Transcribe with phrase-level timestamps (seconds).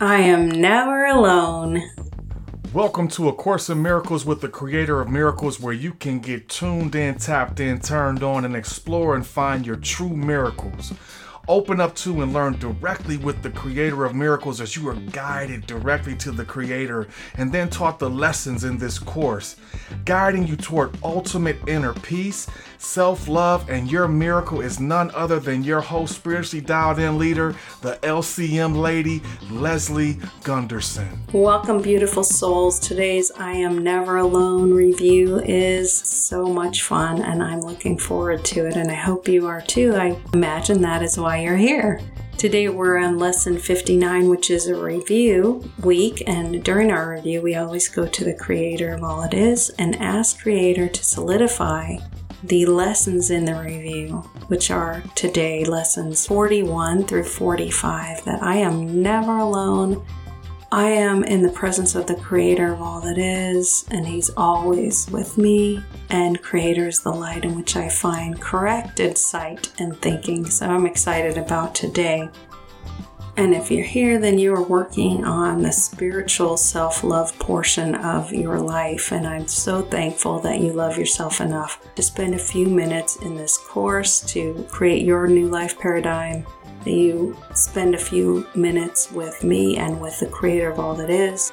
[0.00, 1.80] I am never alone.
[2.72, 6.48] Welcome to A Course in Miracles with the Creator of Miracles, where you can get
[6.48, 10.92] tuned in, tapped in, turned on, and explore and find your true miracles
[11.48, 15.66] open up to and learn directly with the creator of miracles as you are guided
[15.66, 17.06] directly to the creator
[17.36, 19.56] and then taught the lessons in this course,
[20.04, 22.46] guiding you toward ultimate inner peace,
[22.78, 27.54] self love, and your miracle is none other than your host, spiritually dialed in leader,
[27.82, 31.32] the LCM lady, Leslie Gunterson.
[31.32, 32.78] Welcome, beautiful souls.
[32.78, 38.66] Today's I Am Never Alone review is so much fun, and I'm looking forward to
[38.66, 39.94] it, and I hope you are too.
[39.94, 42.00] I imagine that is why why you're here.
[42.38, 47.56] Today we're on lesson 59, which is a review week, and during our review, we
[47.56, 51.96] always go to the creator of all it is and ask creator to solidify
[52.44, 59.02] the lessons in the review, which are today lessons 41 through 45 that I am
[59.02, 60.06] never alone
[60.74, 65.08] I am in the presence of the Creator of all that is, and He's always
[65.08, 65.84] with me.
[66.10, 70.46] And Creator is the light in which I find corrected sight and thinking.
[70.46, 72.28] So I'm excited about today.
[73.36, 78.32] And if you're here, then you are working on the spiritual self love portion of
[78.32, 79.12] your life.
[79.12, 83.36] And I'm so thankful that you love yourself enough to spend a few minutes in
[83.36, 86.44] this course to create your new life paradigm
[86.86, 91.52] you spend a few minutes with me and with the creator of all that is.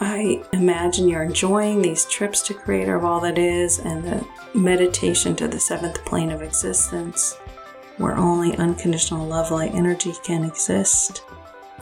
[0.00, 5.34] I imagine you're enjoying these trips to creator of all that is and the meditation
[5.36, 7.36] to the seventh plane of existence
[7.98, 11.22] where only unconditional love light energy can exist.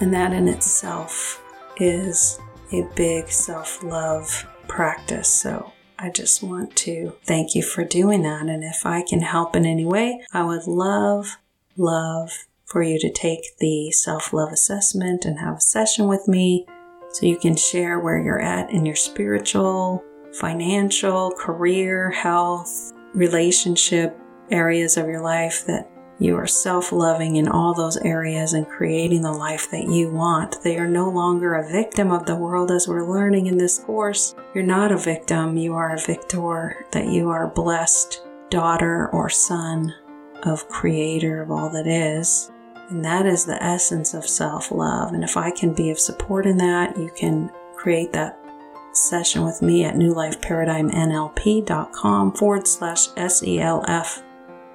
[0.01, 1.43] And that in itself
[1.77, 2.39] is
[2.73, 5.29] a big self love practice.
[5.29, 8.47] So I just want to thank you for doing that.
[8.47, 11.39] And if I can help in any way, I would love,
[11.77, 16.67] love, for you to take the self love assessment and have a session with me
[17.11, 24.19] so you can share where you're at in your spiritual, financial, career, health, relationship
[24.51, 29.23] areas of your life that you are self loving in all those areas and creating
[29.23, 30.57] the life that you want.
[30.63, 34.35] They are no longer a victim of the world as we're learning in this course.
[34.55, 39.93] You're not a victim, you are a victor, that you are blessed daughter or son
[40.45, 42.51] of Creator of all that is.
[42.89, 45.13] And that is the essence of self love.
[45.13, 48.39] And if I can be of support in that, you can create that
[48.93, 54.23] session with me at newlifeparadigmnlp.com forward slash SELF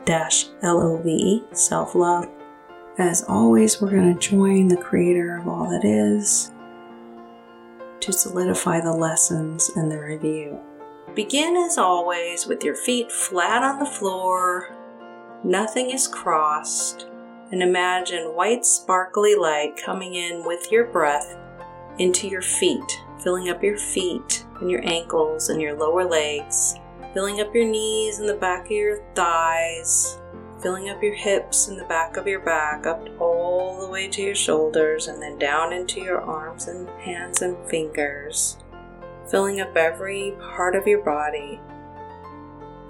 [0.05, 2.29] dash LOVE, self love.
[2.97, 6.51] As always, we're going to join the creator of all that is
[8.01, 10.59] to solidify the lessons in the review.
[11.15, 14.75] Begin as always with your feet flat on the floor,
[15.43, 17.07] nothing is crossed
[17.51, 21.37] and imagine white sparkly light coming in with your breath
[21.99, 26.75] into your feet, filling up your feet and your ankles and your lower legs,
[27.13, 30.17] filling up your knees and the back of your thighs,
[30.61, 34.21] filling up your hips and the back of your back, up all the way to
[34.21, 38.57] your shoulders, and then down into your arms and hands and fingers,
[39.29, 41.59] filling up every part of your body,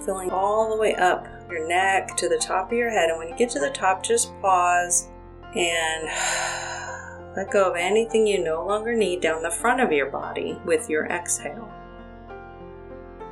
[0.06, 3.10] filling all the way up your neck to the top of your head.
[3.10, 5.10] And when you get to the top, just pause
[5.56, 6.08] and
[7.36, 10.90] let go of anything you no longer need down the front of your body with
[10.90, 11.72] your exhale.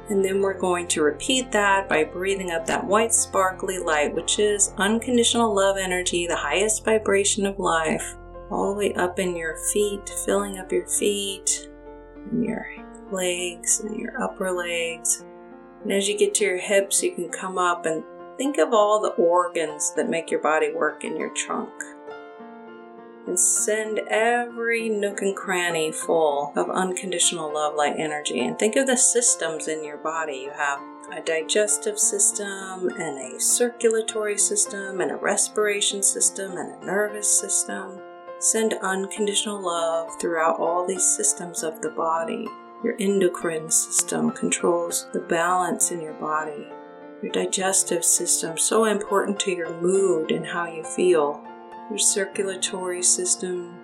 [0.09, 4.39] And then we're going to repeat that by breathing up that white sparkly light, which
[4.39, 8.15] is unconditional love energy, the highest vibration of life,
[8.49, 11.69] all the way up in your feet, filling up your feet
[12.31, 12.65] and your
[13.11, 15.23] legs and your upper legs,
[15.83, 18.03] and as you get to your hips, you can come up and
[18.39, 21.73] think of all the organs that make your body work in your trunk.
[23.27, 28.39] And send every nook and cranny full of unconditional love light energy.
[28.39, 30.37] And think of the systems in your body.
[30.37, 30.79] You have
[31.11, 37.99] a digestive system, and a circulatory system, and a respiration system, and a nervous system.
[38.39, 42.47] Send unconditional love throughout all these systems of the body.
[42.85, 46.67] Your endocrine system controls the balance in your body.
[47.21, 51.43] Your digestive system, so important to your mood and how you feel.
[51.89, 53.77] Your circulatory system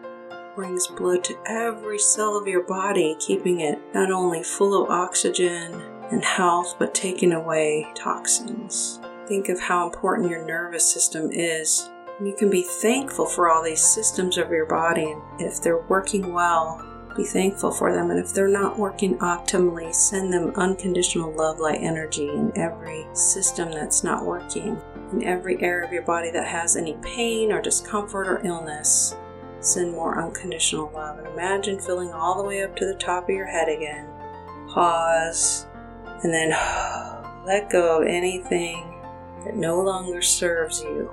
[0.55, 5.73] brings blood to every cell of your body, keeping it not only full of oxygen
[6.11, 9.01] and health, but taking away toxins.
[9.27, 11.89] Think of how important your nervous system is.
[12.23, 16.31] You can be thankful for all these systems of your body, and if they're working
[16.31, 18.11] well, be thankful for them.
[18.11, 23.71] And if they're not working optimally, send them unconditional love light energy in every system
[23.71, 24.81] that's not working,
[25.11, 29.15] in every area of your body that has any pain or discomfort or illness.
[29.61, 31.17] send more unconditional love.
[31.17, 34.07] And imagine filling all the way up to the top of your head again.
[34.69, 35.65] Pause,
[36.23, 36.49] and then
[37.45, 39.01] let go of anything
[39.43, 41.09] that no longer serves you.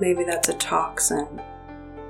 [0.00, 1.40] Maybe that's a toxin.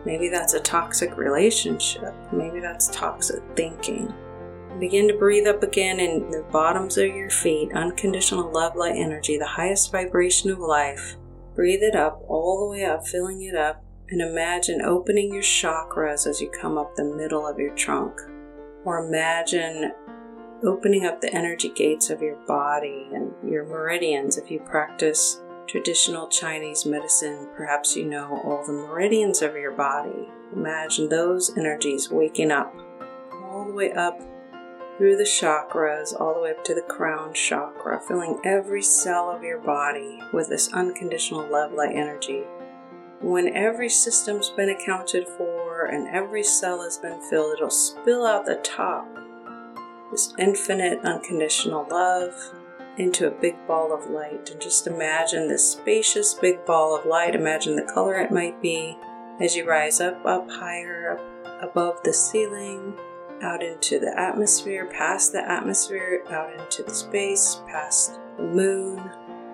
[0.05, 2.15] Maybe that's a toxic relationship.
[2.33, 4.13] Maybe that's toxic thinking.
[4.79, 9.37] Begin to breathe up again in the bottoms of your feet, unconditional love light energy,
[9.37, 11.17] the highest vibration of life.
[11.55, 16.27] Breathe it up, all the way up, filling it up, and imagine opening your chakras
[16.27, 18.19] as you come up the middle of your trunk.
[18.85, 19.93] Or imagine
[20.65, 26.27] opening up the energy gates of your body and your meridians if you practice traditional
[26.27, 30.29] Chinese medicine, perhaps you know all the meridians of your body.
[30.53, 32.75] Imagine those energies waking up
[33.45, 34.21] all the way up
[34.99, 39.45] through the chakras, all the way up to the crown chakra, filling every cell of
[39.45, 42.43] your body with this unconditional love light energy.
[43.21, 48.45] When every system's been accounted for and every cell has been filled, it'll spill out
[48.45, 49.07] the top.
[50.11, 52.35] This infinite unconditional love,
[53.01, 54.51] into a big ball of light.
[54.51, 57.35] And just imagine this spacious big ball of light.
[57.35, 58.97] Imagine the color it might be
[59.41, 62.95] as you rise up, up higher, up above the ceiling,
[63.43, 68.99] out into the atmosphere, past the atmosphere, out into the space, past the moon,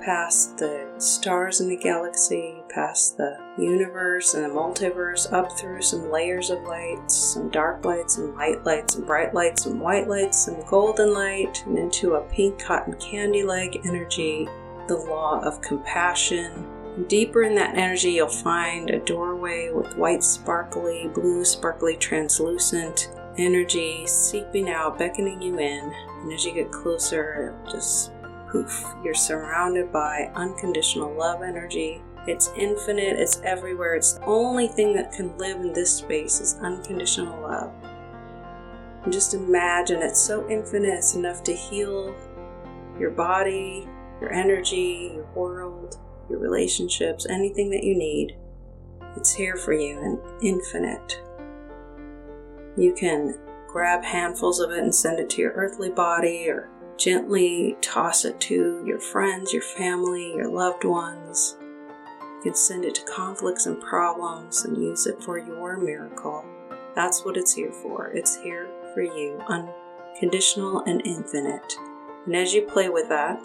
[0.06, 6.12] past the stars in the galaxy, past the universe and the multiverse, up through some
[6.12, 10.38] layers of lights, some dark lights, some light lights, some bright lights, some white lights,
[10.38, 14.46] some golden light, and into a pink cotton candy like energy,
[14.86, 16.64] the law of compassion.
[17.08, 24.06] Deeper in that energy, you'll find a doorway with white, sparkly, blue, sparkly, translucent energy
[24.06, 25.92] seeping out, beckoning you in.
[26.22, 28.12] And as you get closer, just
[28.56, 32.02] poof, you're surrounded by unconditional love energy.
[32.26, 33.94] It's infinite, it's everywhere.
[33.94, 37.72] It's the only thing that can live in this space is unconditional love.
[39.04, 42.14] And just imagine it's so infinite, it's enough to heal
[42.98, 43.86] your body,
[44.20, 45.98] your energy, your world,
[46.28, 48.36] your relationships, anything that you need.
[49.16, 51.22] It's here for you and infinite.
[52.76, 53.38] You can
[53.68, 58.40] grab handfuls of it and send it to your earthly body or Gently toss it
[58.40, 61.56] to your friends, your family, your loved ones.
[61.60, 66.44] You can send it to conflicts and problems and use it for your miracle.
[66.94, 68.06] That's what it's here for.
[68.08, 71.74] It's here for you, unconditional and infinite.
[72.24, 73.38] And as you play with that,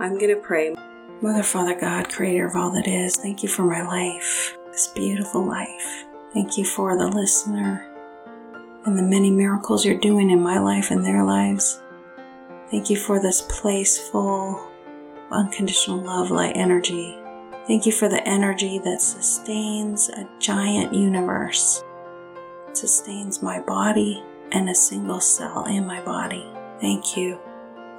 [0.00, 0.74] I'm going to pray.
[1.20, 5.46] Mother, Father, God, creator of all that is, thank you for my life, this beautiful
[5.46, 6.06] life.
[6.32, 7.90] Thank you for the listener
[8.86, 11.80] and the many miracles you're doing in my life and their lives.
[12.74, 17.16] Thank you for this place full of unconditional love, light energy.
[17.68, 21.84] Thank you for the energy that sustains a giant universe,
[22.72, 26.44] sustains my body and a single cell in my body.
[26.80, 27.38] Thank you,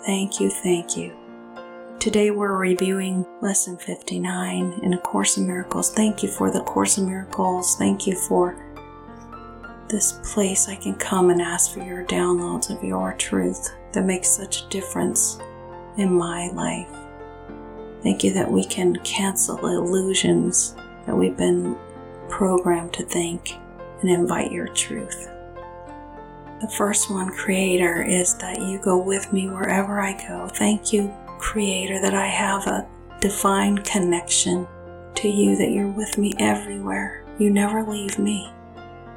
[0.05, 1.15] thank you, thank you.
[1.97, 5.93] Today we're reviewing Lesson 59 in A Course in Miracles.
[5.93, 7.77] Thank you for the Course in Miracles.
[7.77, 8.57] Thank you for
[9.87, 14.29] this place I can come and ask for your downloads of your truth that makes
[14.29, 15.39] such a difference
[15.97, 16.87] in my life.
[18.03, 20.75] Thank you that we can cancel illusions
[21.05, 21.75] that we've been
[22.29, 23.55] programmed to think
[24.01, 25.29] and invite your truth.
[26.61, 30.47] The first one, Creator, is that you go with me wherever I go.
[30.47, 32.87] Thank you, Creator, that I have a
[33.19, 34.67] divine connection
[35.15, 37.25] to you, that you're with me everywhere.
[37.39, 38.51] You never leave me.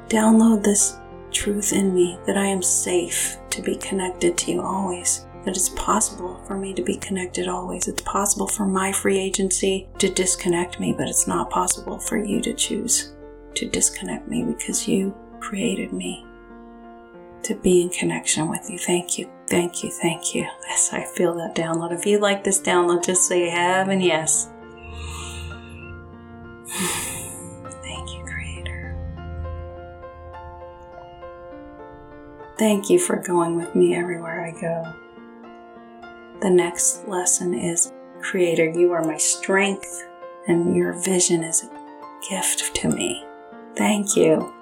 [0.07, 0.97] Download this
[1.31, 5.25] truth in me that I am safe to be connected to you always.
[5.45, 7.87] That it's possible for me to be connected always.
[7.87, 12.41] It's possible for my free agency to disconnect me, but it's not possible for you
[12.41, 13.13] to choose
[13.55, 16.25] to disconnect me because you created me
[17.43, 18.77] to be in connection with you.
[18.77, 20.47] Thank you, thank you, thank you.
[20.71, 21.97] As I feel that download.
[21.97, 24.49] If you like this download, just say have and yes.
[32.59, 34.93] Thank you for going with me everywhere I go.
[36.41, 40.05] The next lesson is Creator, you are my strength,
[40.45, 41.69] and your vision is a
[42.29, 43.25] gift to me.
[43.77, 44.53] Thank you.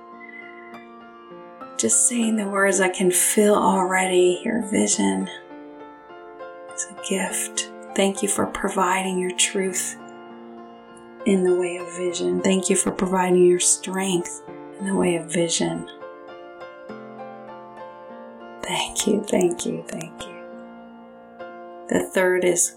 [1.79, 5.27] Just saying the words, I can feel already your vision
[6.75, 7.71] is a gift.
[7.95, 9.97] Thank you for providing your truth
[11.25, 12.41] in the way of vision.
[12.41, 14.43] Thank you for providing your strength
[14.79, 15.89] in the way of vision.
[18.67, 20.37] Thank you, thank you, thank you.
[21.87, 22.75] The third is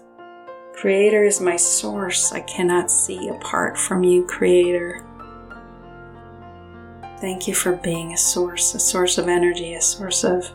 [0.73, 2.31] Creator is my source.
[2.31, 5.05] I cannot see apart from you, Creator.
[7.19, 10.49] Thank you for being a source, a source of energy, a source of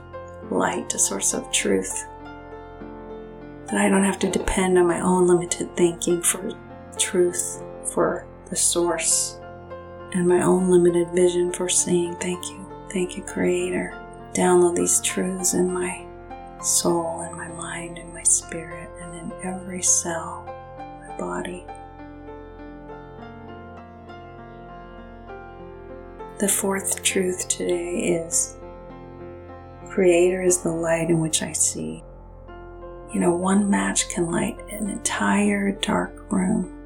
[0.51, 2.07] light, a source of truth.
[3.67, 6.51] That I don't have to depend on my own limited thinking for
[6.97, 9.39] truth, for the source,
[10.13, 12.17] and my own limited vision for seeing.
[12.17, 12.67] Thank you.
[12.91, 14.06] Thank you, Creator.
[14.37, 16.05] Download these truths in my
[16.61, 20.45] soul, in my mind, in my spirit, and in every cell
[20.79, 21.65] of my body.
[26.39, 28.59] The fourth truth today is
[29.89, 32.05] Creator is the light in which I see.
[33.15, 36.79] You know, one match can light an entire dark room.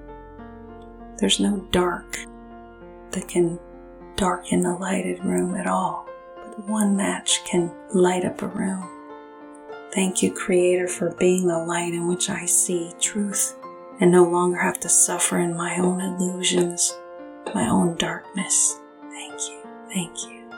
[1.18, 2.16] There's no dark
[3.10, 3.58] that can
[4.14, 6.06] darken a lighted room at all,
[6.66, 8.88] one match can light up a room.
[9.92, 13.56] Thank you, Creator, for being the light in which I see truth
[14.00, 16.96] and no longer have to suffer in my own illusions,
[17.54, 18.78] my own darkness.
[19.10, 19.62] Thank you,
[19.92, 20.50] thank you,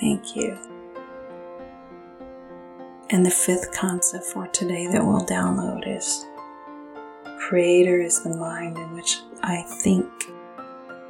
[0.00, 0.58] thank you.
[3.10, 6.26] And the fifth concept for today that we'll download is
[7.38, 10.06] Creator is the mind in which I think.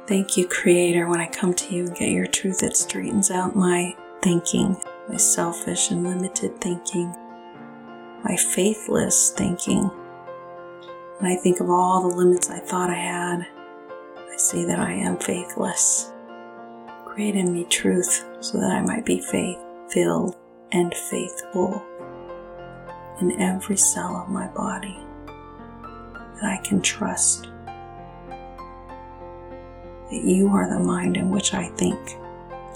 [0.07, 3.55] Thank you, Creator, when I come to you and get your truth, it straightens out
[3.55, 7.15] my thinking, my selfish and limited thinking,
[8.23, 9.83] my faithless thinking.
[11.17, 13.47] When I think of all the limits I thought I had,
[14.17, 16.11] I see that I am faithless.
[17.05, 19.59] Create in me truth so that I might be faith
[19.89, 20.35] filled
[20.71, 21.83] and faithful
[23.21, 24.97] in every cell of my body
[26.35, 27.47] that I can trust
[30.09, 31.99] that you are the mind in which I think.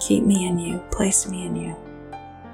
[0.00, 1.76] Keep me in you, place me in you.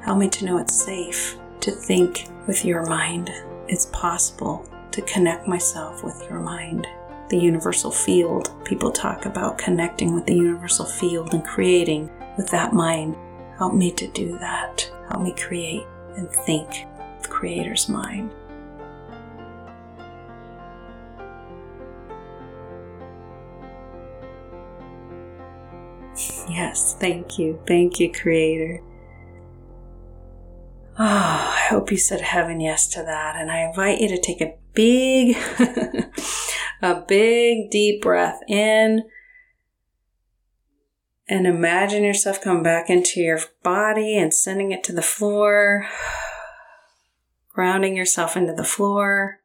[0.02, 3.30] Help me to know it's safe to think with your mind.
[3.68, 6.86] It's possible to connect myself with your mind.
[7.28, 8.52] The universal field.
[8.64, 13.16] People talk about connecting with the universal field and creating with that mind.
[13.56, 14.90] Help me to do that.
[15.08, 15.84] Help me create
[16.16, 16.86] and think
[17.22, 18.32] the Creator's mind.
[26.48, 27.60] Yes, thank you.
[27.66, 28.82] Thank you, Creator.
[30.98, 33.36] Oh, I hope you said heaven yes to that.
[33.36, 35.36] And I invite you to take a big,
[36.82, 39.04] a big deep breath in
[41.30, 45.86] and imagine yourself coming back into your body and sending it to the floor,
[47.48, 49.38] grounding yourself into the floor.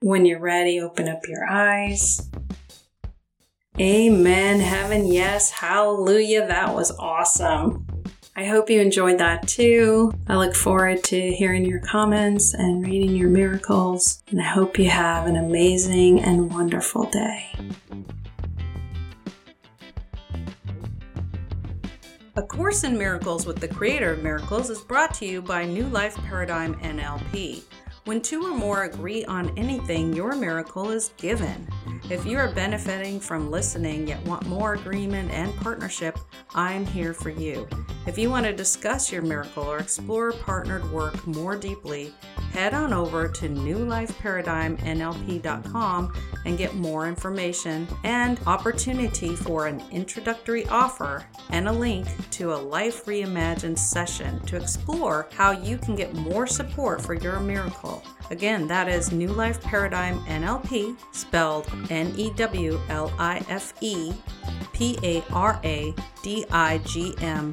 [0.00, 2.30] When you're ready, open up your eyes.
[3.78, 4.60] Amen.
[4.60, 5.50] Heaven, yes.
[5.50, 6.46] Hallelujah.
[6.46, 7.86] That was awesome.
[8.34, 10.12] I hope you enjoyed that too.
[10.28, 14.22] I look forward to hearing your comments and reading your miracles.
[14.30, 17.54] And I hope you have an amazing and wonderful day.
[22.36, 25.86] A Course in Miracles with the Creator of Miracles is brought to you by New
[25.88, 27.62] Life Paradigm NLP.
[28.06, 31.66] When two or more agree on anything, your miracle is given.
[32.08, 36.16] If you are benefiting from listening yet want more agreement and partnership,
[36.54, 37.66] I'm here for you.
[38.06, 42.14] If you want to discuss your miracle or explore partnered work more deeply,
[42.52, 46.12] head on over to newlifeparadigmnlp.com
[46.44, 52.54] and get more information and opportunity for an introductory offer and a link to a
[52.54, 58.04] Life Reimagined session to explore how you can get more support for your miracle.
[58.30, 64.12] Again, that is New Life Paradigm NLP, spelled N E W L I F E
[64.72, 67.52] P A R A D I G M